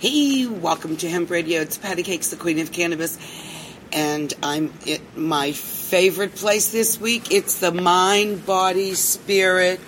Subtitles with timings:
[0.00, 1.60] Hey, welcome to Hemp Radio.
[1.60, 3.18] It's PatiCakes, the Queen of Cannabis,
[3.92, 7.30] and I'm at my favorite place this week.
[7.32, 9.78] It's the Mind, Body, Spirit,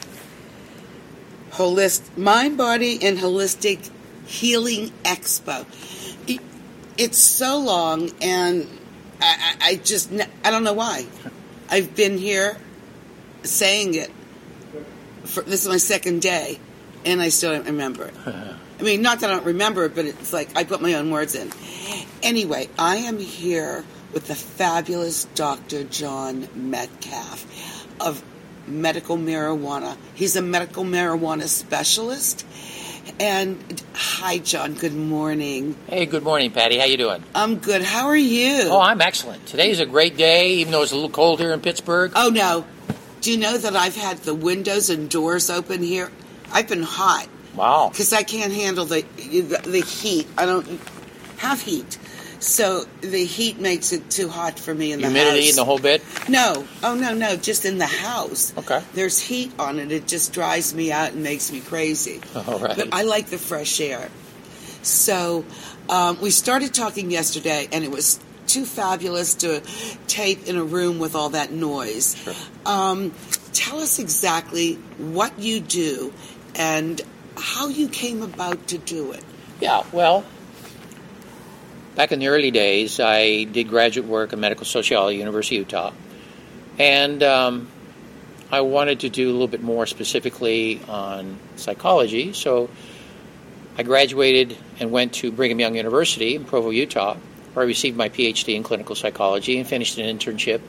[1.52, 3.90] Holist, Mind, Body, and Holistic
[4.26, 5.64] Healing Expo.
[6.28, 6.40] It-
[6.98, 8.68] It's so long, and
[9.20, 10.10] I, I, I just
[10.44, 11.06] I don't know why.
[11.70, 12.58] I've been here
[13.44, 14.10] saying it.
[15.24, 16.58] For, this is my second day,
[17.06, 18.14] and I still don't remember it.
[18.82, 21.12] I mean, not that I don't remember it, but it's like I put my own
[21.12, 21.52] words in.
[22.20, 25.84] Anyway, I am here with the fabulous Dr.
[25.84, 27.46] John Metcalf
[28.00, 28.24] of
[28.66, 29.96] medical marijuana.
[30.14, 32.44] He's a medical marijuana specialist.
[33.20, 34.74] And hi, John.
[34.74, 35.76] Good morning.
[35.86, 36.76] Hey, good morning, Patty.
[36.76, 37.22] How you doing?
[37.36, 37.82] I'm good.
[37.82, 38.62] How are you?
[38.64, 39.46] Oh, I'm excellent.
[39.46, 42.10] Today's a great day, even though it's a little cold here in Pittsburgh.
[42.16, 42.64] Oh no.
[43.20, 46.10] Do you know that I've had the windows and doors open here?
[46.52, 47.88] I've been hot Wow.
[47.90, 50.26] because I can't handle the, the the heat.
[50.38, 50.66] I don't
[51.38, 51.98] have heat,
[52.40, 55.48] so the heat makes it too hot for me in the Humidity house.
[55.50, 56.02] and the whole bit.
[56.28, 58.52] no, oh no, no, just in the house.
[58.56, 58.82] Okay.
[58.94, 59.92] There's heat on it.
[59.92, 62.20] It just dries me out and makes me crazy.
[62.36, 62.76] All right.
[62.76, 64.08] But I like the fresh air.
[64.82, 65.44] So
[65.88, 69.62] um, we started talking yesterday, and it was too fabulous to
[70.08, 72.16] tape in a room with all that noise.
[72.16, 72.34] Sure.
[72.66, 73.12] Um,
[73.52, 76.12] tell us exactly what you do
[76.54, 77.00] and
[77.42, 79.24] how you came about to do it.
[79.60, 80.24] Yeah, well,
[81.96, 85.92] back in the early days, I did graduate work in medical sociology, University of Utah,
[86.78, 87.68] and um,
[88.50, 92.32] I wanted to do a little bit more specifically on psychology.
[92.32, 92.70] So
[93.76, 97.16] I graduated and went to Brigham Young University in Provo, Utah,
[97.54, 100.60] where I received my PhD in clinical psychology and finished an internship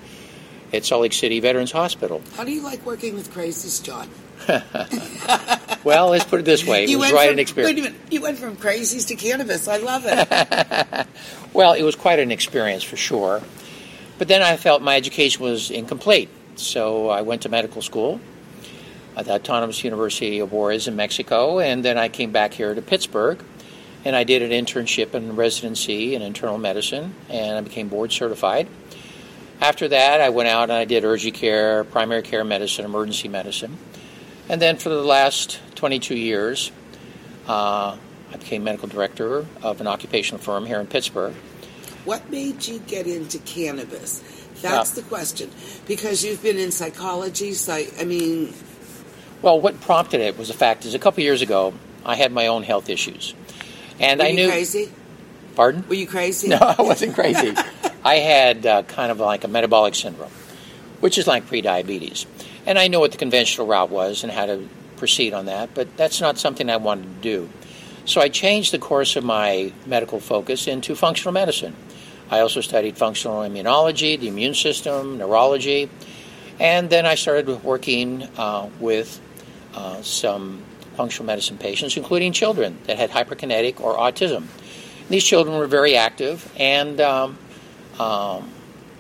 [0.73, 2.21] at Salt Lake City Veterans Hospital.
[2.35, 4.09] How do you like working with crazies, John?
[5.83, 7.75] Well, let's put it this way: it was went quite from, an experience.
[7.75, 8.01] Wait a minute.
[8.09, 9.67] You went from crazies to cannabis.
[9.67, 11.07] I love it.
[11.53, 13.39] Well, it was quite an experience for sure.
[14.17, 16.29] But then I felt my education was incomplete.
[16.55, 18.19] So I went to medical school
[19.15, 22.81] at the Autonomous University of Juarez in Mexico, and then I came back here to
[22.81, 23.43] Pittsburgh,
[24.03, 28.67] and I did an internship and residency in internal medicine, and I became board certified.
[29.63, 33.77] After that, I went out and I did urgent care, primary care medicine, emergency medicine.
[34.49, 36.69] And then for the last 22 years,
[37.47, 37.95] uh,
[38.33, 41.33] I became medical director of an occupational firm here in Pittsburgh.
[42.03, 44.21] What made you get into cannabis?
[44.61, 44.95] That's Yeah.
[45.01, 45.49] the question.
[45.87, 48.53] Because you've been in psychology, psych, I mean,
[49.41, 51.73] Well, what prompted it was the fact is a couple years ago,
[52.05, 53.33] I had my own health issues.
[53.97, 54.49] And were I you knew.
[54.49, 54.89] crazy?
[55.55, 55.85] Pardon?
[55.87, 56.49] Were you crazy?
[56.49, 57.53] No, I wasn't crazy.
[58.03, 60.31] I had uh, kind of like a metabolic syndrome,
[60.99, 62.25] which is like prediabetes.
[62.65, 65.95] And I know what the conventional route was and how to proceed on that, but
[65.97, 67.49] that's not something I wanted to do.
[68.05, 71.75] So I changed the course of my medical focus into functional medicine.
[72.29, 75.89] I also studied functional immunology, the immune system, neurology,
[76.59, 79.21] and then I started working uh, with
[79.73, 80.63] uh, some
[80.95, 84.45] functional medicine patients, including children that had hyperkinetic or autism.
[85.09, 87.37] These children were very active, and um,
[87.99, 88.49] um,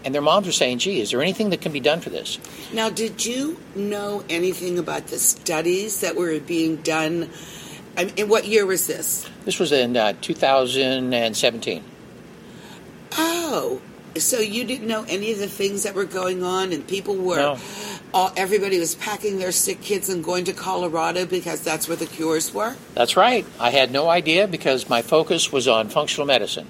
[0.05, 2.37] and their moms were saying, "Gee, is there anything that can be done for this?"
[2.73, 7.29] Now, did you know anything about the studies that were being done?
[7.95, 9.29] I mean, what year was this?
[9.45, 11.83] This was in uh, 2017.
[13.15, 13.81] Oh,
[14.17, 17.35] so you didn't know any of the things that were going on, and people were,
[17.37, 17.57] No.
[18.13, 22.05] all, everybody was packing their sick kids and going to Colorado because that's where the
[22.07, 22.75] cures were.
[22.95, 23.45] That's right.
[23.59, 26.67] I had no idea because my focus was on functional medicine,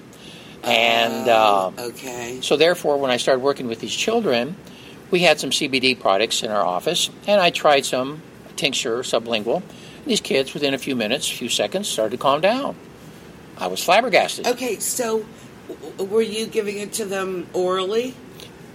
[0.66, 4.56] and Oh, uh, okay, so therefore, when I started working with these children,
[5.10, 8.22] we had some CBD products in our office, and I tried some
[8.56, 9.62] tincture sublingual.
[10.06, 12.76] These kids, within a few minutes, a few seconds, started to calm down.
[13.56, 14.46] I was flabbergasted.
[14.46, 14.78] okay.
[14.80, 15.24] So,
[15.68, 18.14] w- were you giving it to them orally?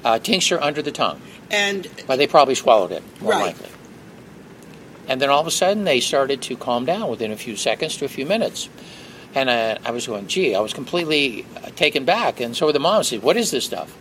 [0.03, 1.19] Uh, tincture under the tongue.
[1.51, 3.45] And Well, they probably swallowed it, more Right.
[3.47, 3.67] likely.
[5.07, 7.97] And then all of a sudden, they started to calm down within a few seconds
[7.97, 8.69] to a few minutes.
[9.35, 11.45] And uh, I was going, gee, I was completely
[11.75, 12.39] taken back.
[12.39, 13.95] And so were the moms said, what is this stuff?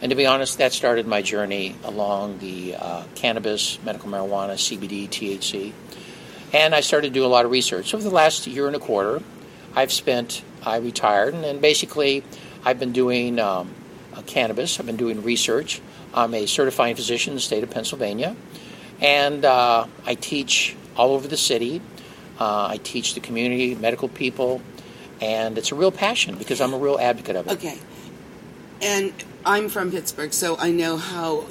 [0.00, 5.08] And to be honest, that started my journey along the uh, cannabis, medical marijuana, CBD,
[5.08, 5.72] THC.
[6.52, 7.92] And I started to do a lot of research.
[7.94, 9.22] Over the last year and a quarter,
[9.74, 12.24] I've spent, I retired, and, and basically
[12.64, 13.74] I've been doing um,
[14.26, 15.80] cannabis, I've been doing research.
[16.14, 18.34] I'm a certifying physician in the state of Pennsylvania,
[19.00, 21.82] and uh, I teach all over the city.
[22.38, 24.60] Uh, I teach the community, medical people,
[25.20, 27.52] and it's a real passion because I'm a real advocate of it.
[27.54, 27.78] Okay.
[28.82, 29.12] And
[29.44, 31.46] I'm from Pittsburgh, so I know how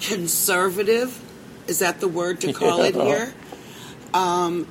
[0.00, 1.20] conservative
[1.66, 3.34] is that the word to call it here.
[4.14, 4.68] Um,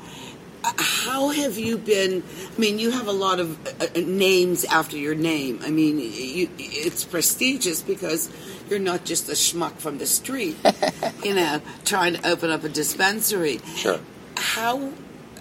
[0.64, 2.24] how have you been?
[2.56, 5.60] I mean, you have a lot of uh, uh, names after your name.
[5.64, 8.30] I mean, you, it's prestigious because
[8.70, 10.58] you're not just a schmuck from the street,
[11.24, 13.60] you know, trying to open up a dispensary.
[13.76, 14.00] Sure.
[14.38, 14.92] How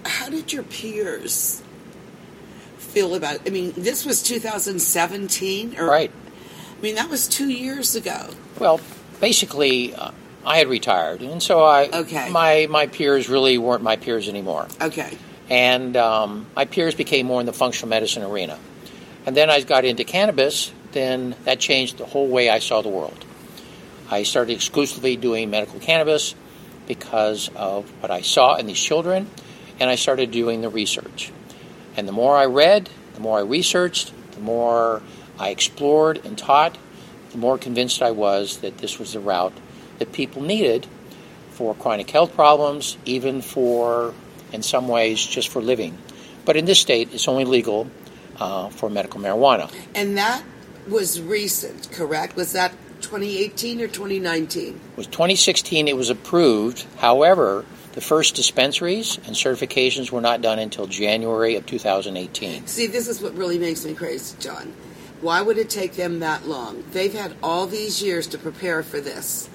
[0.05, 1.63] how did your peers
[2.79, 3.37] feel about?
[3.37, 3.43] It?
[3.47, 6.11] I mean, this was 2017, or Right.
[6.79, 8.29] I mean, that was two years ago.
[8.59, 8.81] Well,
[9.21, 10.11] basically, uh,
[10.45, 12.29] I had retired, and so I Okay.
[12.31, 15.17] my my peers really weren't my peers anymore, Okay.
[15.49, 18.59] and um, my peers became more in the functional medicine arena.
[19.27, 20.71] And then I got into cannabis.
[20.93, 23.25] Then that changed the whole way I saw the world.
[24.11, 26.35] I started exclusively doing medical cannabis
[26.87, 29.29] because of what I saw in these children,
[29.81, 31.33] and I started doing the research.
[31.97, 35.03] And the more I read, the more I researched, the more
[35.39, 36.77] I explored and taught,
[37.33, 39.55] the more convinced I was that this was the route
[39.99, 40.87] that people needed
[41.51, 44.15] for chronic health problems, even for,
[44.53, 45.97] in some ways, just for living.
[46.45, 47.89] But in this state, it's only legal
[48.39, 49.73] uh, for medical marijuana.
[49.95, 50.43] And that
[50.89, 52.37] was recent, correct?
[52.37, 54.69] Was that 2018 or 2019?
[54.69, 56.85] It was 2016 it was approved.
[56.99, 62.67] However, the first dispensaries and certifications were not done until January of 2018.
[62.67, 64.75] See, this is what really makes me crazy, John.
[65.21, 66.83] Why would it take them that long?
[66.91, 69.49] They've had all these years to prepare for this.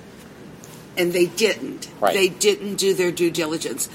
[0.97, 1.89] And they didn't.
[2.00, 2.13] Right.
[2.13, 3.89] They didn't do their due diligence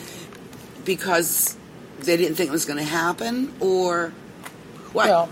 [0.84, 1.56] because
[2.00, 4.12] they didn't think it was going to happen or
[4.92, 5.08] what?
[5.08, 5.28] Well,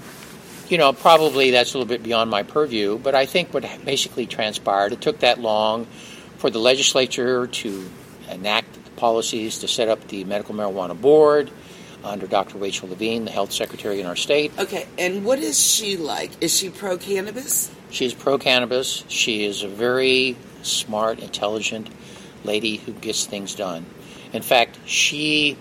[0.68, 4.26] you know, probably that's a little bit beyond my purview, but I think what basically
[4.26, 5.84] transpired, it took that long
[6.38, 7.90] for the legislature to
[8.30, 11.50] enact policies to set up the medical marijuana board
[12.04, 12.58] under Dr.
[12.58, 14.52] Rachel Levine, the health secretary in our state.
[14.58, 16.30] okay, and what is she like?
[16.40, 17.70] Is she pro cannabis?
[17.90, 19.04] She's pro cannabis.
[19.08, 21.88] She is a very smart, intelligent
[22.44, 23.86] lady who gets things done.
[24.32, 25.56] In fact, she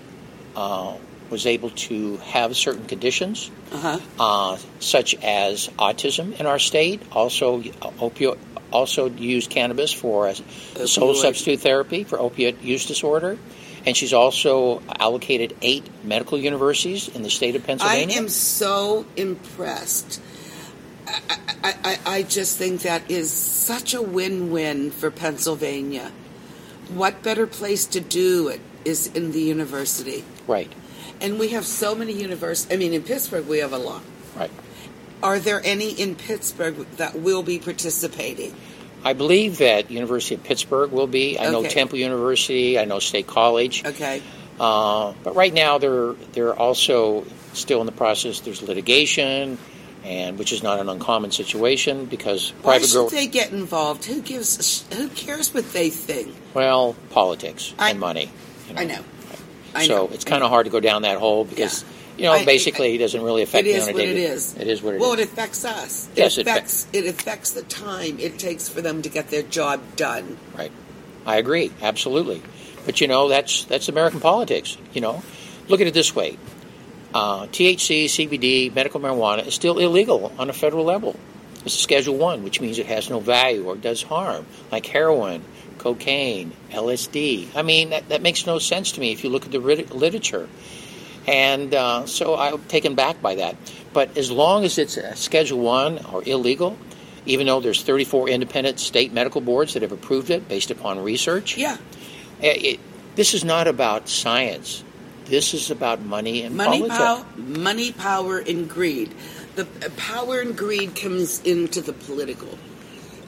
[0.56, 0.95] uh,
[1.31, 4.00] was able to have certain conditions, Uh-huh.
[4.19, 7.01] uh, such as autism in our state.
[7.12, 8.38] Also, uh, opioid.
[8.72, 13.38] Also, used cannabis for a sole substitute therapy for opiate use disorder.
[13.86, 18.16] And she's also allocated eight medical universities in the state of Pennsylvania.
[18.16, 20.22] I am so impressed.
[21.07, 26.12] I, I, I, I just think that is such a win win for Pennsylvania.
[26.94, 30.24] What better place to do it is in the university.
[30.48, 30.72] right,
[31.21, 32.73] And we have so many universities.
[32.73, 34.01] I mean, in Pittsburgh, we have a lot.
[34.35, 34.51] right.
[35.23, 38.56] Are there any in Pittsburgh that will be participating?
[39.03, 41.38] I believe that University of Pittsburgh will be.
[41.39, 42.79] I know Temple University.
[42.79, 43.85] I know State College.
[43.85, 44.21] Okay.
[44.59, 48.39] Uh, but right now, they're they're also still in the process.
[48.39, 49.57] There's litigation,
[50.03, 53.09] and which is not an uncommon situation because Why private should girl.
[53.09, 54.06] they get involved?
[54.06, 54.85] Who gives?
[54.94, 56.33] Who cares what they think?
[56.56, 58.29] well, politics I- and money.
[58.69, 59.01] you I know.
[59.75, 60.09] I so know.
[60.13, 61.83] it's kind of hard to go down that hole because
[62.18, 64.18] you know I- basically it doesn't really affect It me is on a what it
[64.18, 64.56] is.
[64.57, 65.01] It is what it is.
[65.01, 66.09] well, it affects us.
[66.15, 69.29] Yes, it it fa- affects it affects the time it takes for them to get
[69.29, 70.38] their job done.
[70.57, 70.71] Right.
[71.25, 72.41] I agree, absolutely.
[72.85, 74.77] But you know, that's that's American politics.
[74.94, 75.23] You know,
[75.68, 76.38] look at it this way:
[77.13, 81.15] uh, THC, CBD, medical marijuana is still illegal on a federal level.
[81.63, 85.44] It's a Schedule One, which means it has no value or does harm, like heroin,
[85.81, 87.50] cocaine, LSD.
[87.56, 89.94] I mean, that, that makes no sense to me if you look at the rit-
[89.94, 90.48] literature.
[91.28, 93.56] And uh, so I'm taken back by that.
[93.94, 96.77] But as long as it's a Schedule One or illegal,
[97.25, 101.58] even though there's 34 independent state medical boards that have approved it based upon research,
[101.58, 101.77] Yeah,
[102.41, 102.79] it, it-
[103.15, 104.84] this is not about science.
[105.25, 109.13] This is about money and money, power, money, power, and greed.
[109.55, 112.58] The uh, power and greed comes into the political.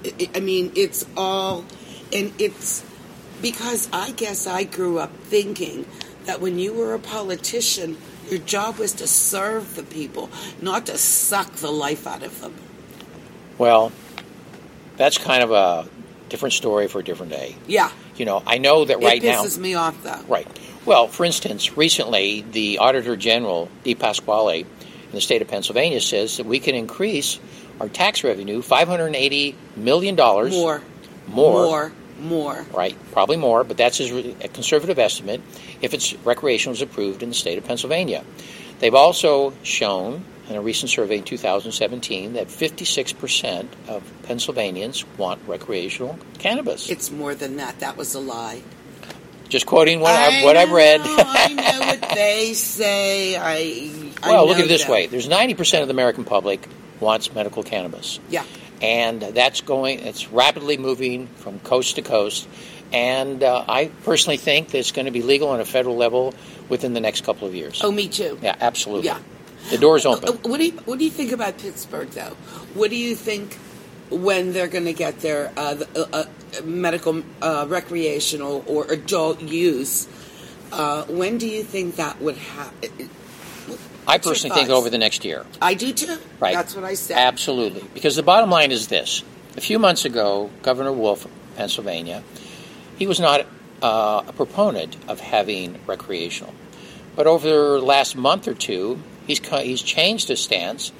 [0.05, 1.65] I- I mean, it's all,
[2.13, 2.83] and it's
[3.41, 5.85] because I guess I grew up thinking
[6.25, 7.97] that when you were a politician,
[8.29, 10.29] your job was to serve the people,
[10.61, 12.53] not to suck the life out of them.
[13.57, 13.91] Well,
[14.95, 15.89] that's kind of a
[16.29, 17.55] different story for a different day.
[17.67, 19.43] Yeah, You know, I know that right it now.
[19.43, 20.21] pisses me off though.
[20.27, 20.47] Right.
[20.85, 26.45] Well, for instance, recently the Auditor General, DePasquale, in the state of Pennsylvania, says that
[26.45, 27.39] we can increase
[27.79, 30.81] our tax revenue $580 million More, more,
[31.27, 32.65] more, more.
[32.73, 32.95] right?
[33.11, 35.41] Probably more, but that's his re- a conservative estimate
[35.81, 38.23] if it's recreational is approved in the state of Pennsylvania.
[38.79, 46.19] They've also shown in a recent survey in 2017 that 56% of Pennsylvanians want recreational
[46.39, 46.89] cannabis.
[46.89, 47.79] It's more than that.
[47.79, 48.61] That was a lie.
[49.49, 51.01] Just quoting what, I I've, what I've read.
[51.03, 53.35] I know what they say.
[53.37, 53.91] I.
[54.23, 56.67] I Well, look at it this way: there's 90% of the American public
[56.99, 58.45] wants medical cannabis, Yeah.
[58.83, 59.99] And that's going.
[59.99, 62.47] It's rapidly moving from coast to coast,
[62.91, 66.35] And uh, I personally think that it's going to be legal on a federal level
[66.69, 67.81] within the next couple of years.
[67.83, 68.37] Oh, me too.
[68.41, 69.07] Yeah, absolutely.
[69.07, 69.19] Yeah.
[69.71, 70.35] The door's open.
[70.43, 72.35] What do you What do you think about Pittsburgh, though?
[72.75, 73.55] What do you think
[74.11, 79.41] when they're going to get their uh, the, uh, uh, medical, uh, recreational, or adult
[79.41, 80.07] use?
[80.71, 83.09] Uh, when do you think that would happen?
[84.07, 85.45] I personally think over the next year.
[85.61, 86.17] I do too.
[86.39, 86.53] Right.
[86.53, 87.17] That's what I said.
[87.17, 87.83] Absolutely.
[87.93, 89.23] Because the bottom line is this.
[89.55, 92.23] A few months ago, Governor Wolf of Pennsylvania,
[92.97, 93.45] he was not
[93.81, 96.53] uh, a proponent of having recreational.
[97.15, 100.91] But over the last month or two, he's, he's changed his stance.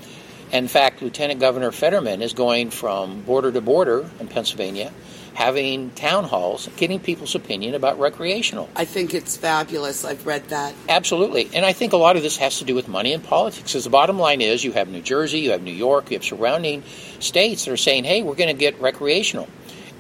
[0.52, 4.94] In fact, Lieutenant Governor Fetterman is going from border to border in Pennsylvania,
[5.34, 8.70] having town halls, getting people's opinion about recreational.
[8.76, 10.06] I think it's fabulous.
[10.06, 10.74] I've read that.
[10.88, 11.50] Absolutely.
[11.54, 13.72] And I think a lot of this has to do with money and politics.
[13.72, 16.24] Because the bottom line is you have New Jersey, you have New York, you have
[16.24, 16.84] surrounding
[17.20, 19.48] states that are saying, hey, we're going to get recreational.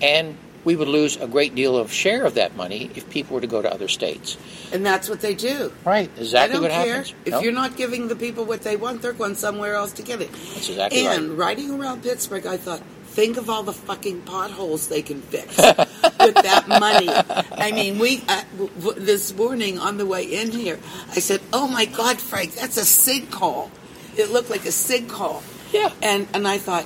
[0.01, 3.41] And we would lose a great deal of share of that money if people were
[3.41, 4.37] to go to other states.
[4.71, 5.73] And that's what they do.
[5.83, 6.09] Right.
[6.17, 6.95] Exactly I don't what care.
[6.95, 7.13] happens.
[7.25, 7.41] If No?
[7.41, 10.31] you're not giving the people what they want, they're going somewhere else to get it.
[10.31, 11.57] That's exactly and right.
[11.57, 12.81] riding around Pittsburgh, I thought,
[13.13, 17.07] think of all the fucking potholes they can fix with that money.
[17.51, 20.79] I mean, we uh, w- w- this morning on the way in here,
[21.11, 23.69] I said, "Oh my God, Frank, that's a sinkhole."
[24.17, 25.41] It looked like a sinkhole.
[25.71, 25.91] Yeah.
[26.01, 26.85] And and I thought,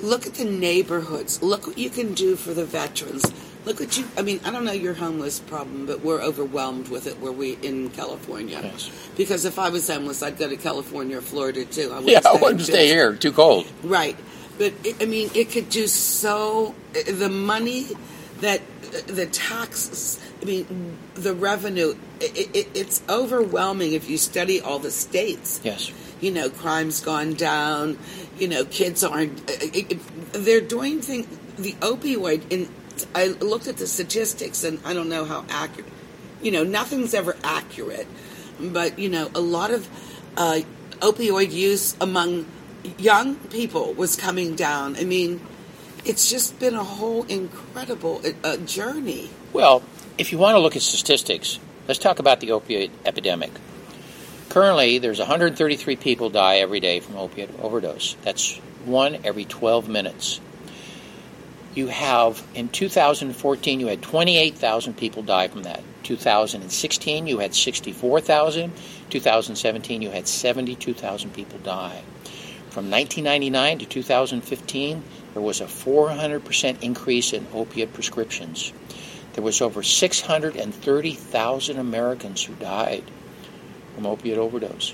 [0.00, 1.42] look at the neighborhoods.
[1.42, 3.24] Look what you can do for the veterans.
[3.64, 4.06] Look what you.
[4.16, 7.54] I mean, I don't know your homeless problem, but we're overwhelmed with it where we
[7.62, 8.60] in California.
[8.62, 8.90] Yes.
[9.16, 11.90] Because if I was homeless, I'd go to California or Florida too.
[11.92, 13.14] I Yeah, I wouldn't stay here.
[13.14, 13.66] Too cold.
[13.82, 14.16] Right.
[14.58, 16.74] But it, I mean, it could do so.
[16.92, 17.88] The money
[18.40, 18.60] that
[19.06, 20.20] the taxes.
[20.40, 21.96] I mean, the revenue.
[22.20, 25.92] It, it, it's overwhelming if you study all the states Yes.
[26.20, 27.98] you know, crime's gone down.
[28.38, 29.46] You know, kids aren't.
[30.32, 31.26] They're doing things.
[31.58, 32.42] The opioid.
[32.50, 32.68] In
[33.14, 35.92] I looked at the statistics, and I don't know how accurate.
[36.42, 38.06] You know, nothing's ever accurate,
[38.60, 39.88] but you know, a lot of
[40.36, 40.60] uh,
[41.00, 42.46] opioid use among
[42.98, 44.96] young people was coming down.
[44.96, 45.40] I mean,
[46.04, 49.30] it's just been a whole incredible uh, journey.
[49.52, 49.82] Well,
[50.18, 53.50] if you want to look at statistics, let's talk about the opioid epidemic.
[54.48, 58.16] Currently, there's 133 people die every day from opioid overdose.
[58.22, 60.40] That's one every 12 minutes.
[61.74, 65.82] You have, in 2014, you had 28,000 people die from that.
[66.04, 68.72] 2016, you had 64,000.
[69.10, 72.02] 2017, you had 72,000 people die.
[72.76, 75.02] From 1999 to 2015,
[75.32, 78.70] there was a 400% increase in opiate prescriptions.
[79.32, 83.02] There was over 630,000 Americans who died
[83.94, 84.92] from opiate overdose.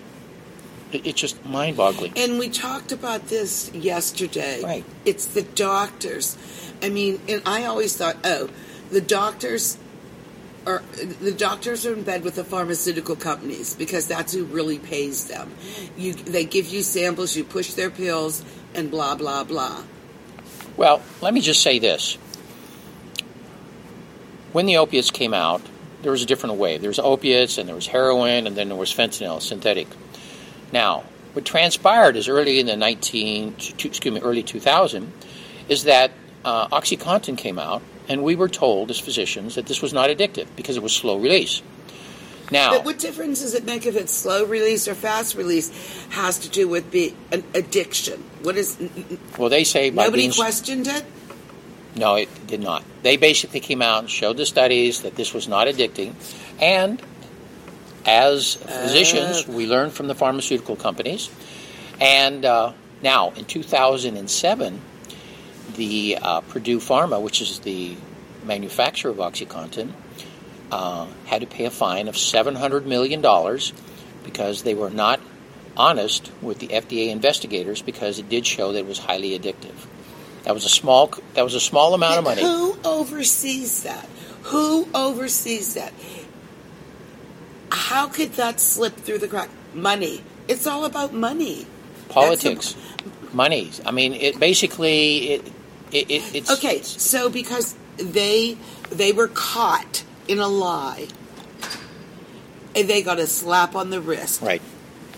[0.92, 2.12] It's just mind-boggling.
[2.14, 4.62] And we talked about this yesterday.
[4.62, 4.84] Right.
[5.04, 6.38] It's the doctors.
[6.84, 8.48] I mean, and I always thought, oh,
[8.92, 9.76] the doctors
[10.66, 10.82] are
[11.20, 15.52] the doctors are in bed with the pharmaceutical companies because that's who really pays them.
[15.96, 19.82] You they give you samples, you push their pills, and blah blah blah.
[20.76, 22.14] Well, let me just say this.
[24.52, 25.62] When the opiates came out,
[26.02, 26.78] there was a different way.
[26.78, 29.88] There was opiates, and there was heroin, and then there was fentanyl, synthetic.
[30.72, 35.12] Now, what transpired is early in the 19, excuse me, early 2000,
[35.68, 36.10] is that
[36.44, 40.46] uh, OxyContin came out, and we were told as physicians that this was not addictive
[40.56, 41.62] because it was slow release.
[42.50, 45.70] Now, But what difference does it make if it's slow release or fast release?
[46.10, 48.22] Has to do with be an addiction.
[48.42, 48.76] What is?
[49.38, 51.04] well, they say Nobody being questioned it.
[51.96, 52.84] No, it did not.
[53.02, 56.14] They basically came out and showed the studies that this was not addicting.
[56.60, 57.00] And
[58.06, 61.30] as physicians, we learned from the pharmaceutical companies.
[62.00, 64.80] And uh, now, in 2007,
[65.76, 67.96] the uh, Purdue Pharma, which is the
[68.44, 69.92] manufacturer of OxyContin,
[70.70, 73.20] uh, had to pay a fine of $700 million
[74.24, 75.20] because they were not
[75.76, 79.74] honest with the FDA investigators because it did show that it was highly addictive.
[80.44, 81.12] That was a small.
[81.34, 82.42] That was a small amount of money.
[82.42, 84.06] Who oversees that?
[84.44, 85.92] Who oversees that?
[87.70, 89.50] How could that slip through the crack?
[89.72, 90.22] Money.
[90.48, 91.66] It's all about money.
[92.08, 92.74] Politics,
[93.32, 93.70] money.
[93.86, 95.52] I mean, it basically it.
[95.92, 98.56] It, it it's Okay, so because they
[98.90, 101.08] they were caught in a lie,
[102.74, 104.62] and they got a slap on the wrist right.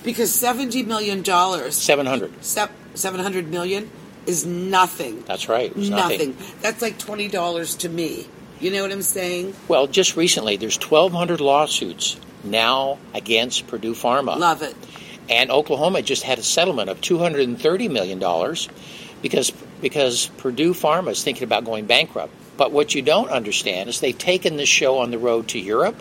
[0.02, 2.32] because seventy million dollars, Seven hundred.
[2.44, 3.90] seven hundred million,
[4.26, 5.22] is nothing.
[5.26, 5.70] That's right.
[5.70, 6.36] It was Nothing.
[6.60, 8.26] That's like twenty dollars to me.
[8.60, 9.54] You know what I'm saying?
[9.68, 14.38] Well, just recently, there's 1,200 lawsuits now against Purdue Pharma.
[14.38, 14.74] Love it.
[15.28, 18.20] And Oklahoma just had a settlement of $230 million
[19.20, 22.32] because because Purdue Pharma is thinking about going bankrupt.
[22.56, 26.00] But what you don't understand is they've taken this show on the road to Europe,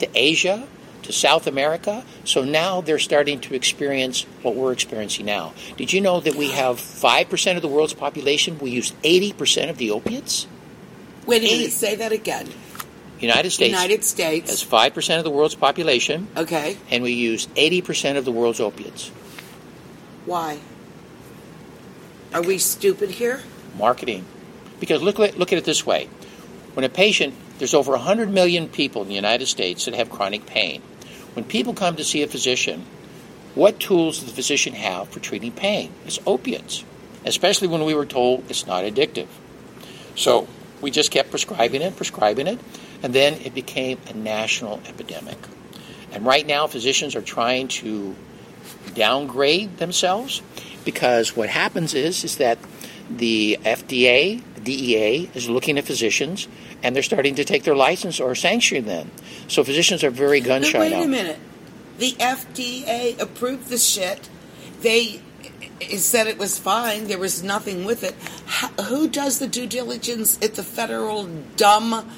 [0.00, 0.66] to Asia,
[1.02, 2.04] to South America.
[2.24, 5.54] So now they're starting to experience what we're experiencing now.
[5.76, 8.58] Did you know that we have 5% of the world's population?
[8.58, 10.46] We use 80% of the opiates?
[11.26, 11.72] Wait a minute.
[11.72, 12.48] Say that again.
[13.18, 14.70] United States United States has States.
[14.94, 16.76] 5% of the world's population, Okay.
[16.90, 19.08] and we use 80% of the world's opiates.
[20.26, 20.58] Why?
[22.32, 23.42] Are we stupid here?
[23.76, 24.24] marketing.
[24.80, 26.08] Because look look at it this way.
[26.74, 30.44] When a patient, there's over 100 million people in the United States that have chronic
[30.46, 30.82] pain.
[31.34, 32.84] When people come to see a physician,
[33.54, 35.92] what tools does the physician have for treating pain?
[36.04, 36.84] It's opiates,
[37.24, 39.28] especially when we were told it's not addictive.
[40.14, 40.46] So
[40.82, 42.58] we just kept prescribing it, prescribing it,
[43.02, 45.38] and then it became a national epidemic.
[46.12, 48.14] And right now, physicians are trying to
[48.94, 50.42] downgrade themselves
[50.86, 52.58] because what happens is is that
[53.10, 56.48] the FDA, the DEA, is looking at physicians
[56.82, 59.10] and they're starting to take their license or sanction them.
[59.48, 61.02] So physicians are very gun shy wait now.
[61.02, 61.38] a minute.
[61.98, 64.30] The FDA approved the shit.
[64.80, 65.20] They
[65.96, 67.06] said it was fine.
[67.06, 68.14] There was nothing with it.
[68.86, 71.26] Who does the due diligence at the federal
[71.56, 72.08] dumb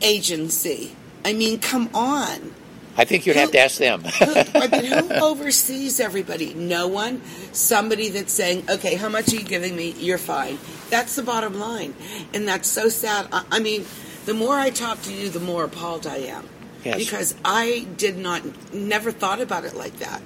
[0.00, 0.96] agency?
[1.24, 2.54] I mean, come on.
[2.96, 4.02] I think you'd have to ask them.
[4.02, 6.52] Who, I mean, who oversees everybody?
[6.54, 7.22] No one.
[7.52, 9.92] Somebody that's saying, "Okay, how much are you giving me?
[9.98, 10.58] You're fine."
[10.90, 11.94] That's the bottom line,
[12.34, 13.28] and that's so sad.
[13.32, 13.86] I, I mean,
[14.26, 16.48] the more I talk to you, the more appalled I am.
[16.84, 16.96] Yes.
[16.96, 18.42] Because I did not,
[18.74, 20.20] never thought about it like that.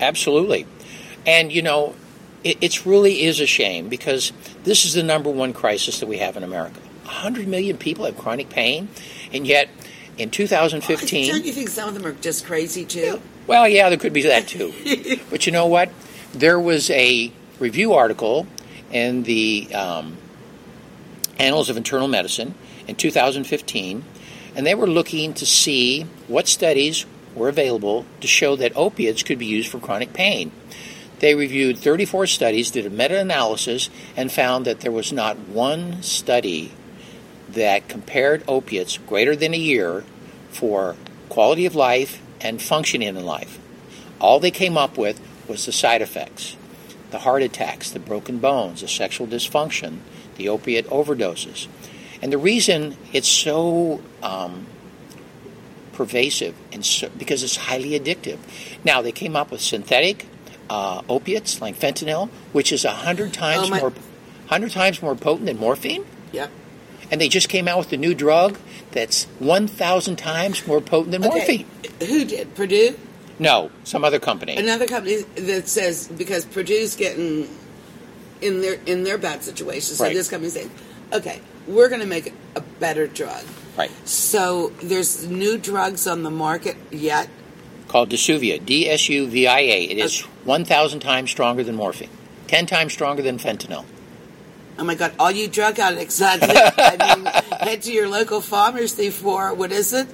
[0.00, 0.66] Absolutely.
[1.26, 1.94] And, you know,
[2.42, 4.32] it it's really is a shame because
[4.64, 6.80] this is the number one crisis that we have in America.
[7.04, 8.88] 100 million people have chronic pain,
[9.32, 9.68] and yet
[10.18, 11.32] in 2015.
[11.32, 13.20] Don't you think some of them are just crazy too?
[13.46, 14.72] Well, yeah, there could be that too.
[15.30, 15.90] but you know what?
[16.32, 18.46] There was a review article
[18.90, 20.16] in the um,
[21.38, 22.54] Annals of Internal Medicine
[22.86, 24.04] in 2015,
[24.54, 29.38] and they were looking to see what studies were available to show that opiates could
[29.38, 30.52] be used for chronic pain.
[31.20, 36.02] They reviewed 34 studies, did a meta analysis, and found that there was not one
[36.02, 36.72] study
[37.52, 40.04] that compared opiates greater than a year
[40.50, 40.96] for
[41.28, 43.58] quality of life and functioning in life.
[44.20, 46.56] All they came up with was the side effects
[47.10, 49.98] the heart attacks, the broken bones, the sexual dysfunction,
[50.36, 51.68] the opiate overdoses.
[52.22, 54.66] And the reason it's so um,
[55.92, 58.38] pervasive and so, because it's highly addictive.
[58.82, 60.26] Now, they came up with synthetic
[60.70, 65.46] uh, opiates like fentanyl, which is 100 times Oh, my- more 100 times more potent
[65.46, 66.50] than morphine Yep.
[67.12, 68.58] And they just came out with a new drug
[68.90, 71.66] that's 1,000 times more potent than morphine.
[72.00, 72.54] Who did?
[72.54, 72.98] Purdue?
[73.38, 74.56] No, some other company.
[74.56, 77.48] Another company that says because Purdue's getting
[78.40, 80.14] in their in their bad situation, so Right.
[80.14, 80.70] this company's saying,
[81.12, 83.44] okay, we're going to make a better drug.
[83.76, 83.90] Right.
[84.06, 87.28] So there's new drugs on the market yet.
[87.88, 89.84] Called Dsuvia, D S U V I A.
[89.84, 92.10] It is 1,000 times stronger than morphine,
[92.48, 93.84] 10 times stronger than fentanyl.
[94.78, 95.12] Oh my God!
[95.18, 97.26] All you drug addicts, I mean,
[97.60, 100.08] head to your local pharmacy for what is it?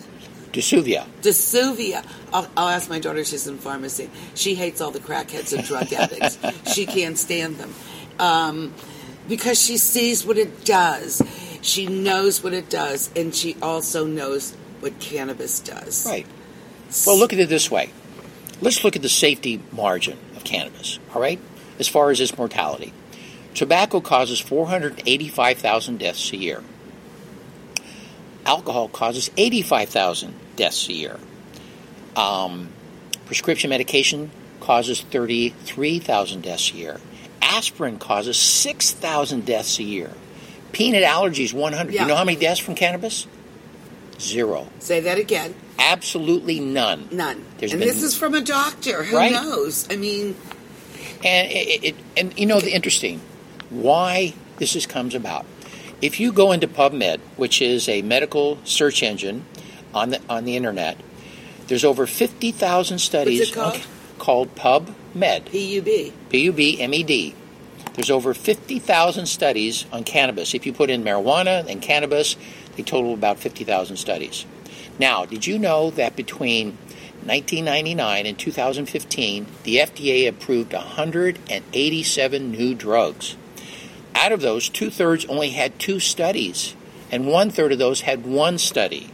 [0.52, 1.06] Dsuvia.
[1.22, 2.04] Dsuvia.
[2.32, 3.24] I'll, I'll ask my daughter.
[3.24, 4.10] She's in pharmacy.
[4.34, 6.38] She hates all the crackheads and drug addicts.
[6.74, 7.74] she can't stand them
[8.18, 8.74] um,
[9.28, 11.22] because she sees what it does.
[11.60, 16.06] She knows what it does, and she also knows what cannabis does.
[16.06, 16.26] Right.
[17.06, 17.90] Well, look at it this way.
[18.60, 21.38] Let's look at the safety margin of cannabis, all right,
[21.78, 22.92] as far as its mortality.
[23.54, 26.62] Tobacco causes 485,000 deaths a year.
[28.46, 31.18] Alcohol causes 85,000 deaths a year.
[32.16, 32.68] Um,
[33.26, 34.30] prescription medication
[34.60, 37.00] causes 33,000 deaths a year.
[37.42, 40.10] Aspirin causes 6,000 deaths a year.
[40.72, 41.94] Peanut allergies, 100.
[41.94, 42.02] Yeah.
[42.02, 43.26] You know how many deaths from cannabis?
[44.20, 44.66] Zero.
[44.80, 45.54] Say that again.
[45.78, 47.08] Absolutely none.
[47.12, 47.44] None.
[47.58, 49.04] There's and been- this is from a doctor.
[49.04, 49.32] Who Right.
[49.32, 49.86] knows?
[49.90, 50.36] I mean,
[51.24, 53.20] And it, it, and you know the interesting
[53.70, 55.46] why this is comes about.
[56.00, 59.44] If you go into PubMed, which is a medical search engine
[59.94, 60.96] on the on the internet,
[61.66, 63.86] there's over fifty thousand studies called?
[64.18, 65.46] called PubMed.
[65.46, 66.12] PUB.
[66.30, 67.34] P U B M E D.
[67.98, 70.54] There's over 50,000 studies on cannabis.
[70.54, 72.36] If you put in marijuana and cannabis,
[72.76, 74.46] they total about 50,000 studies.
[75.00, 76.78] Now, did you know that between
[77.24, 83.36] 1999 and 2015, the FDA approved 187 new drugs?
[84.14, 86.74] Out of those, two thirds only had two studies,
[87.10, 89.10] and one third of those had one study.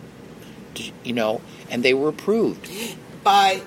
[1.04, 2.68] You know, and they were approved.
[3.22, 3.62] By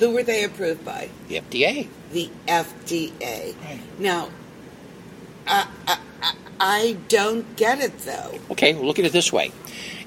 [0.00, 1.10] who were they approved by?
[1.28, 1.88] The FDA.
[2.12, 3.54] The FDA.
[3.62, 3.80] Right.
[3.98, 4.30] Now,
[5.46, 5.98] I, I,
[6.58, 8.38] I don't get it though.
[8.52, 9.52] Okay, well, look at it this way.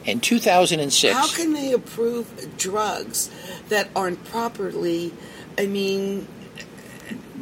[0.05, 3.29] In 2006, How can they approve drugs
[3.69, 5.13] that aren't properly?
[5.57, 6.27] I mean,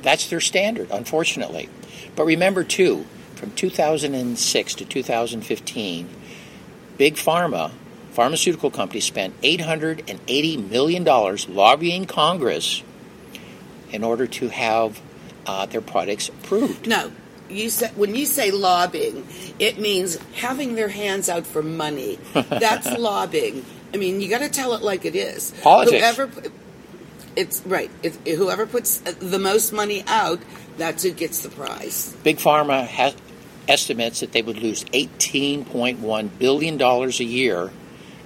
[0.01, 1.69] that's their standard, unfortunately.
[2.15, 6.09] But remember, too, from 2006 to 2015,
[6.97, 7.71] Big Pharma,
[8.11, 12.83] pharmaceutical companies, spent $880 million lobbying Congress
[13.91, 15.01] in order to have
[15.45, 16.87] uh, their products approved.
[16.87, 17.11] no.
[17.49, 19.27] You say, when you say lobbying,
[19.59, 22.17] it means having their hands out for money.
[22.33, 23.65] That's lobbying.
[23.93, 25.51] I mean, you got to tell it like it is.
[25.61, 26.15] Politics.
[26.15, 26.31] Whoever,
[27.35, 27.91] it's right.
[28.03, 30.39] It, whoever puts the most money out,
[30.81, 32.15] that's who gets the prize.
[32.23, 33.15] Big Pharma has
[33.67, 37.71] estimates that they would lose $18.1 billion a year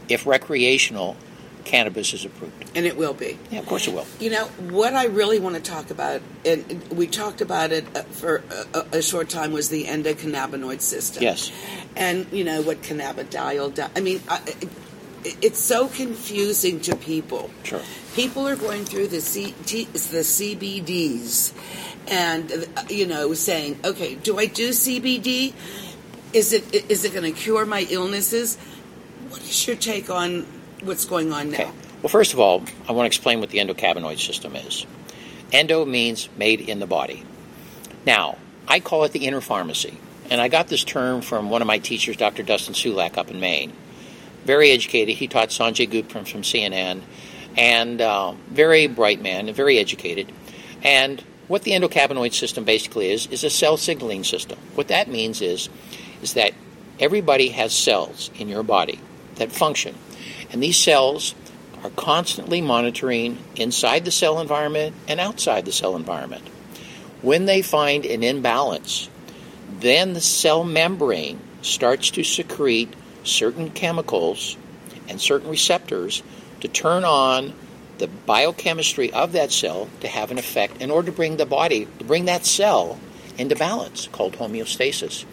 [0.08, 1.18] if recreational
[1.66, 2.72] cannabis is approved.
[2.76, 3.38] And it will be.
[3.52, 4.06] Yeah, of course it will.
[4.20, 8.04] You know, what I really want to talk about, and we talked about it uh,
[8.04, 11.24] for a, a short time, was the endocannabinoid system.
[11.24, 11.52] Yes.
[11.96, 13.90] And, you know, what cannabidiol does.
[13.96, 14.22] I mean,
[15.24, 17.50] it's so confusing to people.
[17.64, 17.82] Sure.
[18.14, 21.52] People are going through the, C, T, the CBDs
[22.08, 25.54] and, you know, saying, okay, do I do CBD?
[26.34, 28.58] Is it is it going to cure my illnesses?
[29.30, 30.46] What is your take on
[30.82, 31.62] what's going on now?
[31.62, 31.72] Okay.
[32.02, 34.86] Well, first of all, I want to explain what the endocannabinoid system is.
[35.52, 37.24] Endo means made in the body.
[38.06, 38.38] Now,
[38.68, 39.98] I call it the inner pharmacy,
[40.30, 42.44] and I got this term from one of my teachers, Dr.
[42.44, 43.74] Dustin Sulak, up in Maine.
[44.44, 45.16] Very educated.
[45.16, 47.02] He taught Sanjay Gupta from CNN,
[47.58, 50.32] and uh, very bright man, very educated.
[50.84, 54.58] And what the endocannabinoid system basically is is a cell signaling system.
[54.76, 55.70] What that means is
[56.22, 56.54] is that
[57.00, 59.00] everybody has cells in your body
[59.36, 59.96] that function,
[60.52, 61.36] and these cells
[61.84, 66.48] are constantly monitoring inside the cell environment and outside the cell environment.
[67.22, 69.10] When they find an imbalance,
[69.80, 74.58] then the cell membrane starts to secrete certain chemicals
[75.08, 76.24] and certain receptors
[76.62, 77.54] to turn on
[77.98, 81.88] the biochemistry of that cell to have an effect in order to bring the body,
[82.00, 83.00] to bring that cell
[83.38, 85.26] into balance, called homeostasis.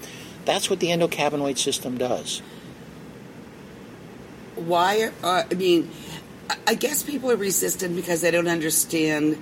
[0.45, 2.43] That's what the endocannabinoid system does.
[4.55, 5.91] why are, I mean,
[6.49, 9.39] I- I guess people are resistant because they don't understand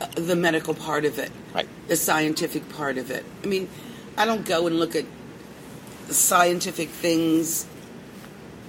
[0.00, 1.68] uh, the medical part of it, Right.
[1.88, 3.24] the scientific part of it.
[3.44, 3.68] I mean,
[4.16, 5.04] I don't go and look at
[6.08, 7.66] scientific things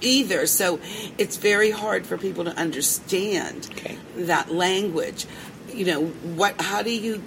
[0.00, 0.80] either, so
[1.18, 3.96] it's very hard for people to understand Okay.
[4.16, 5.26] that language.
[5.72, 6.60] You know, what?
[6.60, 7.22] How do you,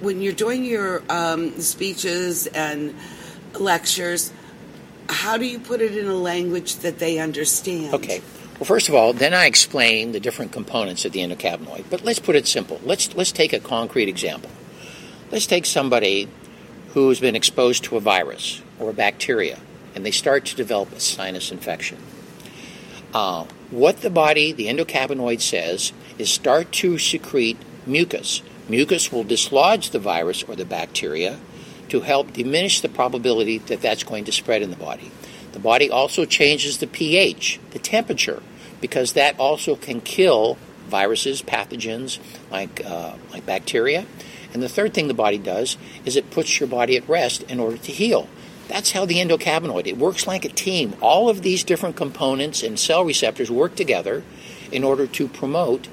[0.00, 2.94] when you're doing your um, speeches and
[3.58, 4.32] lectures?
[5.08, 7.94] How do you put it in a language that they understand?
[7.94, 8.22] Okay.
[8.58, 11.86] Well, first of all, then I explain the different components of the endocannabinoid.
[11.90, 12.80] But let's put it simple.
[12.84, 14.50] Let's let's take a concrete example.
[15.32, 16.28] Let's take somebody
[16.90, 19.58] who has been exposed to a virus or a bacteria,
[19.94, 21.98] and they start to develop a sinus infection.
[23.14, 28.42] Uh, what the body, the endocannabinoid says, is start to secrete mucus.
[28.68, 31.38] Mucus will dislodge the virus or the bacteria
[31.88, 35.10] to help diminish the probability that that's going to spread in the body.
[35.52, 38.42] The body also changes the pH, the temperature,
[38.80, 42.18] because that also can kill viruses, pathogens
[42.50, 44.06] like uh, like bacteria.
[44.54, 47.60] And the third thing the body does is it puts your body at rest in
[47.60, 48.28] order to heal.
[48.72, 50.96] That's how the endocannabinoid it works like a team.
[51.02, 54.22] All of these different components and cell receptors work together
[54.70, 55.88] in order to promote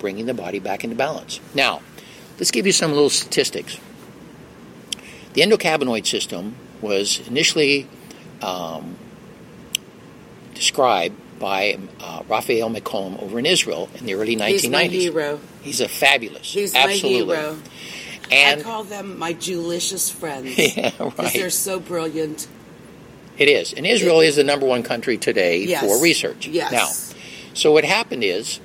[0.00, 1.38] bringing the body back into balance.
[1.54, 1.80] Now,
[2.36, 3.78] let's give you some little statistics.
[5.34, 7.86] The endocannabinoid system was initially
[8.42, 8.96] um,
[10.54, 14.48] described by uh, Raphael Mechoulam over in Israel in the early 1990s.
[14.48, 15.40] He's my hero.
[15.62, 16.52] He's a fabulous.
[16.52, 17.36] He's absolutely.
[17.36, 17.58] my hero.
[18.30, 20.56] And I call them my Julicious friends.
[20.76, 21.32] Yeah, Because right.
[21.34, 22.46] they're so brilliant.
[23.38, 23.72] it is.
[23.72, 25.82] And Israel is the number one country today Yes.
[25.84, 26.46] for research.
[26.46, 26.72] Yes.
[26.72, 27.18] Now,
[27.54, 28.60] so what happened is,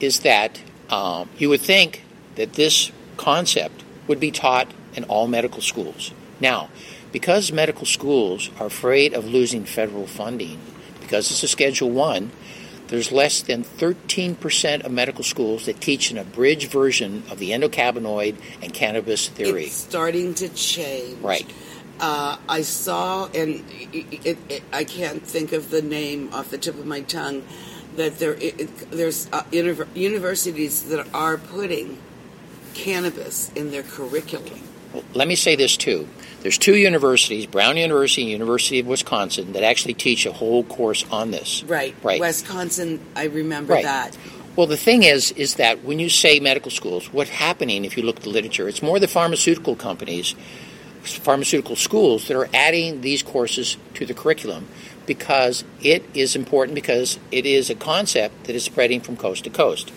[0.00, 2.02] is that um, you would think
[2.34, 6.12] that this concept would be taught in all medical schools.
[6.40, 6.68] Now,
[7.12, 10.58] because medical schools are afraid of losing federal funding,
[11.00, 12.30] because it's a Schedule One,
[12.92, 18.36] there's less than 13% of medical schools that teach an abridged version of the endocannabinoid
[18.62, 19.64] and cannabis theory.
[19.64, 21.18] It's starting to change.
[21.22, 21.50] Right.
[21.98, 26.58] Uh, I saw, and it, it, it, I can't think of the name off the
[26.58, 27.44] tip of my tongue,
[27.96, 28.34] that there
[28.90, 31.96] there's uh, univer- universities that are putting
[32.74, 34.60] cannabis in their curriculum.
[35.14, 36.08] Let me say this too.
[36.42, 41.04] There's two universities, Brown University and University of Wisconsin, that actually teach a whole course
[41.10, 41.62] on this.
[41.64, 41.94] Right.
[42.02, 42.20] Right.
[42.20, 43.84] Wisconsin, I remember Right.
[43.84, 44.16] that.
[44.56, 48.02] Well, the thing is, is that when you say medical schools, what's happening, if you
[48.02, 50.34] look at the literature, it's more the pharmaceutical companies
[51.02, 54.68] pharmaceutical schools that are adding these courses to the curriculum
[55.06, 59.50] because it is important because it is a concept that is spreading from coast to
[59.50, 59.90] coast.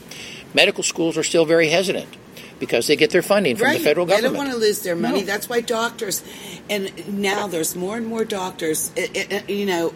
[0.53, 2.10] Medical schools are still very hesitant
[2.59, 3.77] because they get their funding from right.
[3.77, 4.33] the federal government.
[4.33, 5.21] They don't want to lose their money.
[5.21, 5.25] No.
[5.25, 6.23] That's why doctors,
[6.69, 8.91] and now there's more and more doctors.
[8.95, 9.93] It, it, you know,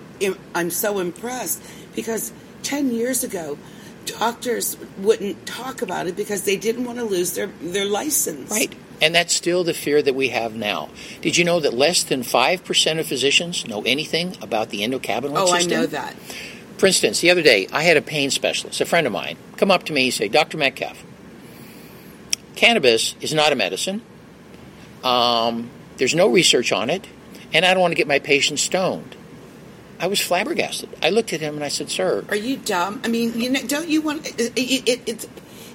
[0.53, 1.63] I'm so impressed
[1.95, 3.57] because 10 years ago,
[4.05, 8.51] doctors wouldn't talk about it because they didn't want to lose their, their license.
[8.51, 8.73] Right.
[9.01, 10.89] And that's still the fear that we have now.
[11.21, 15.45] Did you know that less than 5% of physicians know anything about the endocannabinoid oh,
[15.45, 15.71] system?
[15.71, 16.13] Oh, I know that.
[16.77, 19.71] For instance, the other day, I had a pain specialist, a friend of mine, come
[19.71, 20.57] up to me and say, Dr.
[20.57, 21.03] Metcalf,
[22.55, 24.01] cannabis is not a medicine.
[25.03, 27.05] Um, there's no research on it,
[27.53, 29.15] and I don't want to get my patients stoned.
[29.99, 30.89] I was flabbergasted.
[31.03, 33.01] I looked at him and I said, "Sir, are you dumb?
[33.03, 35.27] I mean, you know, don't you want it, it, it's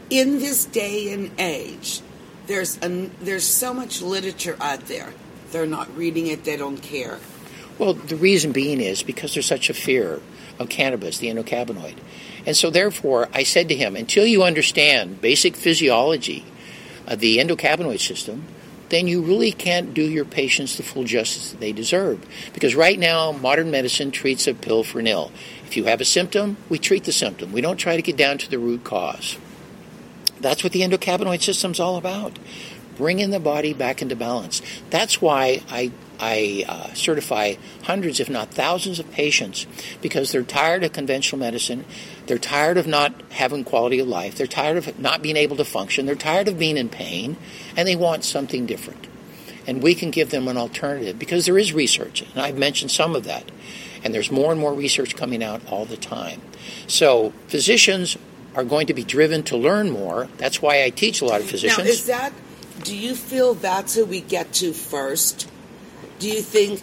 [0.08, 2.00] in this day and age?
[2.46, 2.88] There's a,
[3.20, 5.12] there's so much literature out there.
[5.52, 6.44] They're not reading it.
[6.44, 7.18] They don't care.
[7.78, 10.20] Well, the reason being is because there's such a fear
[10.58, 11.96] of cannabis, the endocannabinoid,
[12.46, 16.44] and so therefore, I said to him, until you understand basic physiology
[17.06, 18.44] of the endocannabinoid system,
[18.90, 22.24] then you really can't do your patients the full justice that they deserve.
[22.52, 25.32] Because right now, modern medicine treats a pill for an ill.
[25.66, 27.52] If you have a symptom, we treat the symptom.
[27.52, 29.36] We don't try to get down to the root cause.
[30.40, 32.38] That's what the endocannabinoid system's all about.
[32.96, 34.62] Bringing the body back into balance.
[34.90, 35.90] That's why I
[36.24, 39.66] I uh, certify hundreds, if not thousands, of patients
[40.00, 41.84] because they're tired of conventional medicine.
[42.26, 44.34] They're tired of not having quality of life.
[44.36, 46.06] They're tired of not being able to function.
[46.06, 47.36] They're tired of being in pain,
[47.76, 49.06] and they want something different.
[49.66, 53.14] And we can give them an alternative because there is research, and I've mentioned some
[53.14, 53.50] of that.
[54.02, 56.40] And there's more and more research coming out all the time.
[56.86, 58.16] So physicians
[58.54, 60.28] are going to be driven to learn more.
[60.38, 61.78] That's why I teach a lot of physicians.
[61.78, 62.32] Now, is that?
[62.82, 65.48] Do you feel that's who we get to first?
[66.18, 66.82] Do you think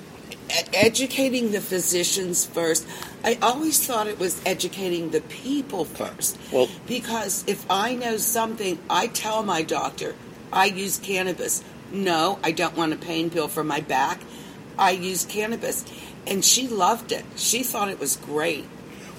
[0.73, 2.87] educating the physicians first?
[3.23, 6.37] I always thought it was educating the people first.
[6.51, 10.15] Well, because if I know something, I tell my doctor,
[10.51, 11.63] I use cannabis.
[11.91, 14.21] No, I don't want a pain pill for my back.
[14.77, 15.85] I use cannabis.
[16.25, 17.25] And she loved it.
[17.35, 18.65] She thought it was great.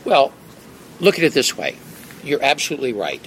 [0.04, 0.32] Well,
[1.00, 1.76] look at it this way.
[2.24, 3.26] You're absolutely right.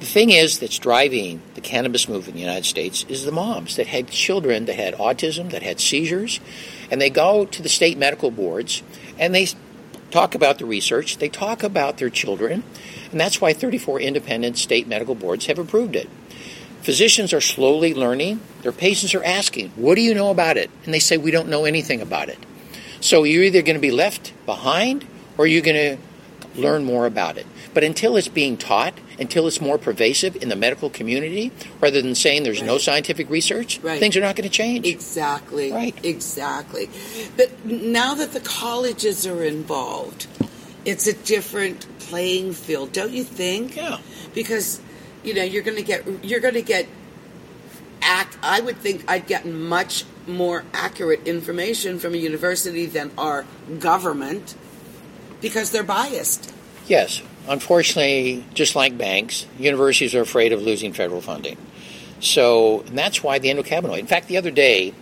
[0.00, 3.76] The thing is that's driving the cannabis movement in the United States is the moms
[3.76, 6.38] that had children that had autism, that had seizures,
[6.90, 8.82] and they go to the state medical boards
[9.18, 9.48] and they
[10.10, 12.62] talk about the research, they talk about their children,
[13.10, 16.08] and that's why 34 independent state medical boards have approved it.
[16.82, 18.40] Physicians are slowly learning.
[18.62, 20.70] Their patients are asking, What do you know about it?
[20.84, 22.38] And they say, We don't know anything about it.
[23.00, 25.06] So you're either going to be left behind
[25.36, 27.46] or you're going to learn more about it.
[27.76, 32.14] But until it's being taught, until it's more pervasive in the medical community, rather than
[32.14, 32.66] saying there's right.
[32.66, 34.00] no scientific research, right.
[34.00, 34.86] things are not going to change.
[34.86, 35.72] Exactly.
[35.72, 35.94] Right.
[36.02, 36.88] Exactly.
[37.36, 40.26] But now that the colleges are involved,
[40.86, 43.76] it's a different playing field, don't you think?
[43.76, 43.98] Yeah.
[44.34, 44.80] Because
[45.22, 46.86] you know you're going to get you're going to get
[48.00, 48.38] act.
[48.42, 53.44] I would think I'd get much more accurate information from a university than our
[53.78, 54.54] government
[55.42, 56.54] because they're biased.
[56.86, 61.56] Yes, unfortunately, just like banks, universities are afraid of losing federal funding.
[62.20, 63.98] So that's why the endocannabinoid.
[63.98, 64.94] In fact, the other day,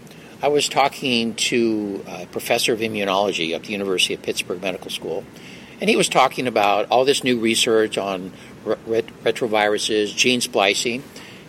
[0.42, 5.24] I was talking to a professor of immunology at the University of Pittsburgh Medical School,
[5.80, 8.32] and he was talking about all this new research on
[8.64, 11.02] ret- retroviruses, gene splicing.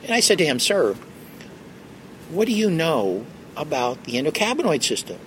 [0.03, 0.95] And I said to him, Sir,
[2.29, 3.25] what do you know
[3.58, 5.17] about the endocannabinoid system?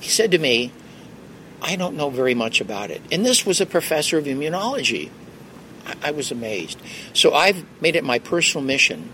[0.00, 0.72] He said to me,
[1.64, 3.00] I don't know very much about it.
[3.10, 5.10] And this was a professor of immunology.
[5.86, 6.78] I, I was amazed.
[7.14, 9.08] So I've made it my personal mission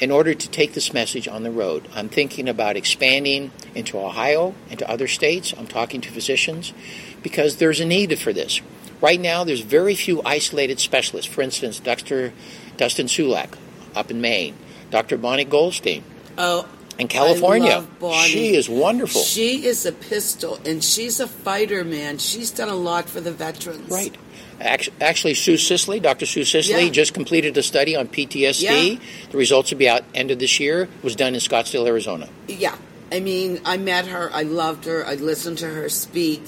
[0.00, 1.88] in order to take this message on the road.
[1.94, 5.54] I'm thinking about expanding into Ohio and to other states.
[5.56, 6.74] I'm talking to physicians
[7.22, 8.60] because there's a need for this.
[9.00, 11.32] Right now, there's very few isolated specialists.
[11.32, 12.32] For instance, Dr.
[12.76, 13.56] Dustin Sulak
[13.94, 14.56] up in Maine,
[14.90, 15.16] Dr.
[15.16, 16.02] Bonnie Goldstein.
[16.36, 17.84] Oh, in California.
[18.24, 19.20] She is wonderful.
[19.22, 22.18] She is a pistol, and she's a fighter, man.
[22.18, 23.90] She's done a lot for the veterans.
[23.90, 24.14] Right.
[24.58, 26.24] Actually, Sue Sisley, Dr.
[26.24, 26.90] Sue Sisley, Yeah.
[26.90, 28.92] just completed a study on PTSD.
[28.92, 28.98] Yeah.
[29.30, 30.82] The results will be out end of this year.
[30.84, 32.28] It was done in Scottsdale, Arizona.
[32.48, 32.74] Yeah,
[33.12, 34.30] I mean, I met her.
[34.32, 35.06] I loved her.
[35.06, 36.42] I listened to her speak.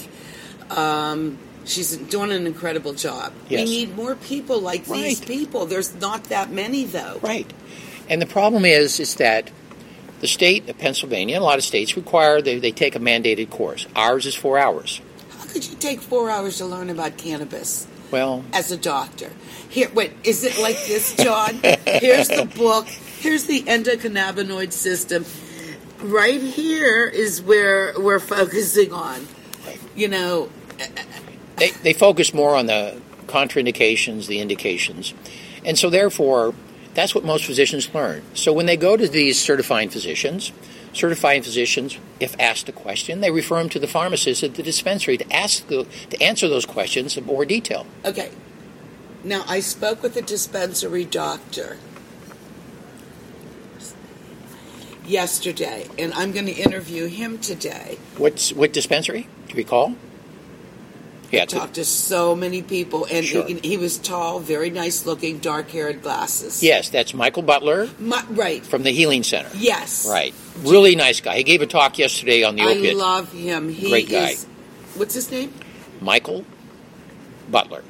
[0.71, 3.31] Um, she's doing an incredible job.
[3.47, 3.67] Yes.
[3.67, 5.67] We need more people like these people.
[5.67, 7.19] There's not that many, though.
[7.21, 7.51] Right.
[8.09, 9.51] And the problem is, is that
[10.19, 13.49] the state of Pennsylvania, and a lot of states require they, they take a mandated
[13.49, 13.87] course.
[13.95, 15.01] Ours is four hours.
[15.37, 19.31] How could you take four hours to learn about cannabis Well, as a doctor?
[19.69, 21.59] Here, wait, is it like this, John?
[21.85, 22.87] Here's the book.
[22.87, 25.25] Here's the endocannabinoid system.
[26.01, 29.27] right here is where we're focusing on.
[29.95, 30.49] You know,
[31.57, 35.13] They, they focus more on the contraindications, the indications.
[35.65, 36.53] And so, therefore,
[36.99, 38.23] that's what most physicians learn.
[38.33, 40.51] So, when they go to these certifying physicians,
[40.93, 45.17] certifying physicians, if asked a question, they refer them to the pharmacist at the dispensary
[45.17, 47.85] to ask the, to answer those questions in more detail.
[48.05, 48.31] okay.
[49.21, 51.77] Now, I spoke with a dispensary doctor
[55.05, 57.97] yesterday, and I'm going to interview him today.
[58.17, 59.27] What's what dispensary?
[59.47, 59.95] Do you recall?
[61.31, 63.45] Yeah, Talked to so many people, and Sure.
[63.45, 66.63] he, he was tall, very nice looking, dark haired glasses.
[66.63, 68.65] yes, that's Michael Butler My, right.
[68.65, 69.49] from the Healing Center.
[69.55, 70.07] Yes.
[70.09, 71.37] Right, really nice guy.
[71.37, 72.95] He gave a talk yesterday on the I opiate.
[72.97, 73.69] love him.
[73.69, 74.29] He Great guy.
[74.31, 74.45] is.
[74.95, 75.53] What's his name?
[76.01, 76.45] Michael
[77.49, 77.83] Butler.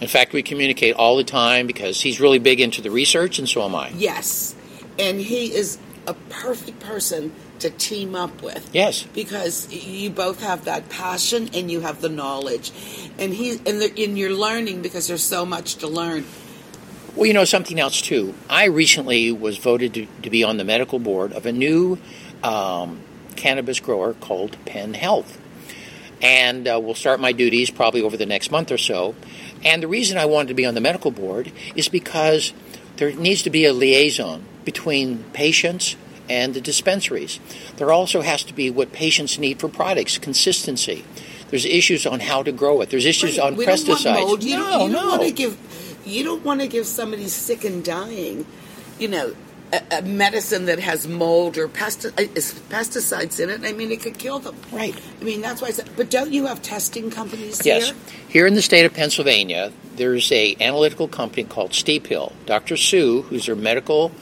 [0.00, 3.48] In fact, we communicate all the time because he's really big into the research, and
[3.48, 3.90] so am I.
[3.90, 4.54] Yes.
[4.98, 7.32] And he is a perfect person
[7.64, 8.68] to team up with.
[8.74, 12.72] Yes, Because you both have that passion and you have the knowledge,
[13.18, 16.26] and he and, the, and you're learning because there's so much to learn.
[17.16, 18.34] Well, you know something else too.
[18.50, 21.98] I recently was voted to, to be on the medical board of a new
[22.42, 23.00] um,
[23.36, 25.40] cannabis grower called Penn Health,
[26.20, 29.14] and uh, will start my duties probably over the next month or so.
[29.64, 32.52] And the reason I wanted to be on the medical board is because
[32.96, 35.96] there needs to be a liaison between patients
[36.28, 37.40] and the dispensaries.
[37.76, 41.04] There also has to be what patients need for products, consistency.
[41.50, 42.90] There's issues on how to grow it.
[42.90, 44.42] There's issues on we don't pesticides.
[44.42, 45.58] You no, don't, you don't want to give
[46.04, 48.46] you don't want to give somebody sick and dying,
[48.98, 49.34] you know,
[49.72, 53.64] a, a medicine that has mold or pesti- uh, is pesticides in it.
[53.64, 54.56] I mean, it could kill them.
[54.72, 54.94] Right.
[55.20, 55.68] I mean, that's why.
[55.68, 57.86] I said, but don't you have testing companies Yes.
[57.86, 57.96] here?
[58.28, 62.32] Here in the state of Pennsylvania, there's a analytical company called Steep Hill.
[62.46, 62.76] Dr.
[62.76, 64.12] Sue, who's their medical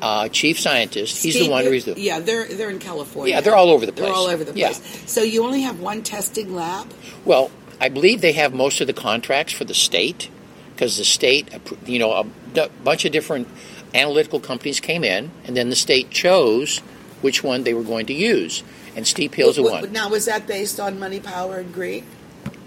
[0.00, 3.34] uh, chief scientist, he's the one who's the Yeah, they're they're in California.
[3.34, 4.06] Yeah, they're all over the place.
[4.06, 4.68] They're all over the Yeah.
[4.68, 5.02] place.
[5.06, 6.92] So you only have one testing lab.
[7.24, 10.28] Well, I believe they have most of the contracts for the state
[10.74, 11.48] because the state,
[11.86, 13.48] you know, a bunch of different
[13.94, 16.78] analytical companies came in, and then the state chose
[17.20, 18.62] which one they were going to use.
[18.94, 19.92] And Steep Hill's the one.
[19.92, 22.04] Now, was that based on money, power, and greed?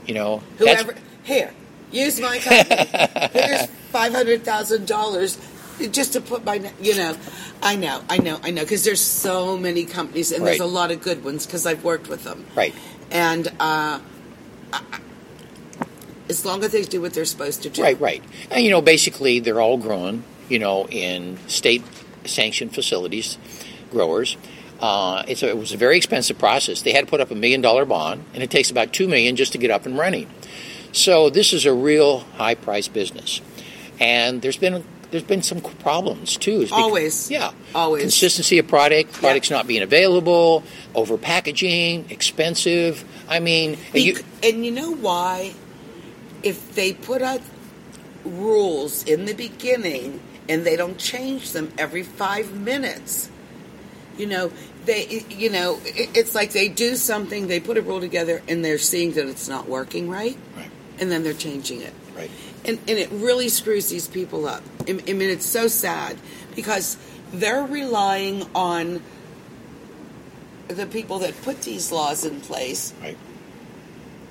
[0.06, 1.54] You know, Whoever here,
[1.92, 2.86] use my company.
[3.34, 5.38] Here's five hundred thousand dollars
[5.88, 6.72] just to put my.
[6.82, 7.18] You know,
[7.62, 10.92] I know, I know, I know, because there's so many companies, and there's a lot
[10.92, 12.46] of good ones because I've worked with them.
[12.56, 12.74] right.
[13.12, 14.00] And uh,
[14.74, 15.00] I-
[16.30, 18.24] as long as they do what they're supposed to do, Right, right.
[18.50, 21.84] And, you know, basically, they're all grown, you know, in state
[22.24, 23.38] sanctioned facilities,
[23.92, 24.38] growers.
[24.80, 26.84] Uh, it's a, it was a very expensive process.
[26.84, 29.36] They had to put up a million dollar bond, and it takes about two million
[29.36, 30.30] just to get up and running.
[30.94, 33.42] So this is a real high price business,
[34.00, 36.68] and there's been there's been some problems too.
[36.72, 37.30] Always.
[37.30, 38.02] yeah, Always.
[38.02, 40.64] consistency of product, products not being available,
[40.96, 43.04] over packaging, expensive.
[43.30, 45.54] I mean, you, and you know why?
[46.44, 47.42] If they put out
[48.26, 50.20] rules in the beginning
[50.50, 53.30] and they don't change them every five minutes,
[54.18, 54.52] you know,
[54.86, 58.78] they, you know, it's like they do something, they put a rule together, and they're
[58.80, 60.72] seeing that it's not working right, Right.
[61.00, 61.94] and then they're changing it.
[62.16, 62.32] right.
[62.64, 64.64] And, and it really screws these people up.
[64.88, 66.18] I I mean, it's so sad
[66.56, 66.98] because
[67.34, 69.02] they're relying on
[70.68, 73.18] the people that put these laws in place Right.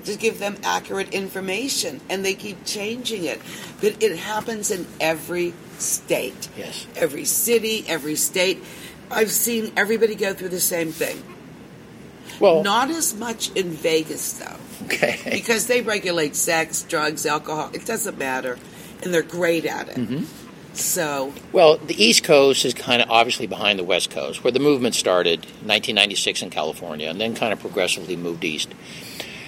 [0.05, 3.39] to give them accurate information, and they keep changing it.
[3.81, 6.87] But it happens in every state, Yes.
[6.95, 8.63] every city, every state.
[9.11, 11.21] I've seen everybody go through the same thing.
[12.39, 14.57] Well, Not as much in Vegas, though,
[14.93, 15.19] okay.
[15.31, 17.69] because they regulate sex, drugs, alcohol.
[17.73, 18.57] It doesn't matter,
[19.03, 19.95] and they're great at it.
[19.95, 20.23] Mm-hmm.
[20.73, 24.59] So, Well, the East Coast is kind of obviously behind the West Coast, where the
[24.59, 28.73] movement started in 1996 in California and then kind of progressively moved east.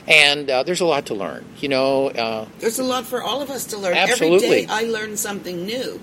[0.06, 1.46] And uh, there's a lot to learn.
[1.60, 3.94] You know, uh, there's a lot for all of us to learn.
[3.96, 4.48] Absolutely.
[4.48, 6.02] Every day I learn something new.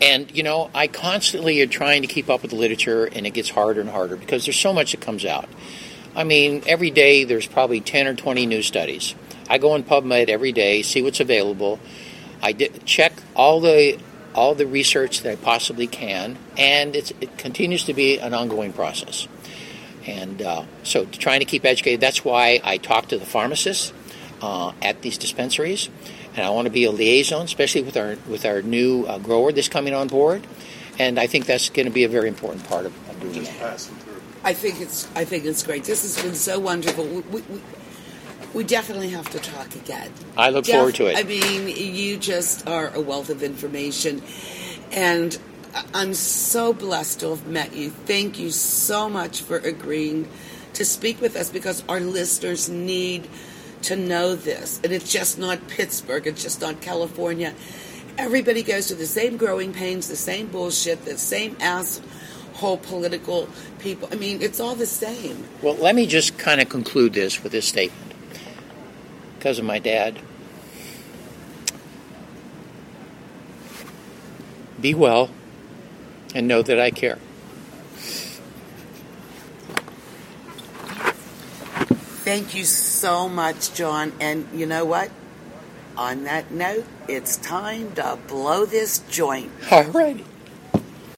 [0.00, 3.34] and, you know, I constantly am trying to keep up with the literature, and it
[3.34, 5.48] gets harder and harder because there's so much that comes out.
[6.18, 9.14] I mean, every day there's probably 10 or 20 new studies.
[9.48, 11.78] I go on PubMed every day, see what's available.
[12.42, 14.00] I check all the
[14.34, 19.28] all the research that I possibly can, and it continues to be an ongoing process.
[20.06, 22.00] And uh, so, trying to keep educated.
[22.00, 23.92] That's why I talk to the pharmacists
[24.42, 25.88] uh, at these dispensaries,
[26.34, 29.52] and I want to be a liaison, especially with our with our new uh, grower
[29.52, 30.46] that's coming on board.
[30.98, 33.88] And I think that's going to be a very important part of, of doing that.
[34.44, 35.84] I think it's I think it's great.
[35.84, 37.04] This has been so wonderful.
[37.04, 37.42] We, we,
[38.54, 40.12] we, definitely have to talk again.
[40.36, 41.18] I look Def- forward to it.
[41.18, 44.22] I mean, you just are a wealth of information,
[44.92, 45.38] and
[45.94, 47.90] I'm so blessed to have met you.
[47.90, 50.28] Thank you so much for agreeing
[50.74, 53.28] to speak with us because our listeners need
[53.82, 54.80] to know this.
[54.82, 57.54] And it's just not Pittsburgh, it's just not California.
[58.16, 61.56] Everybody goes through the same growing pains, the same bullshit, the same
[62.58, 63.48] asshole political
[63.78, 64.08] people.
[64.10, 65.44] I mean, it's all the same.
[65.62, 68.12] Well, let me just kind of conclude this with this statement.
[69.38, 70.18] Because of my dad.
[74.80, 75.30] Be well
[76.34, 77.18] and know that I care.
[82.24, 84.12] Thank you so much, John.
[84.20, 85.10] And you know what?
[85.96, 89.50] On that note, it's time to blow this joint.
[89.70, 90.24] All righty.